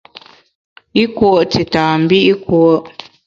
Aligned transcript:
I 1.01 1.03
kùo’ 1.15 1.31
tita 1.51 1.83
mbi’ 2.03 2.19
kùo’. 2.43 2.73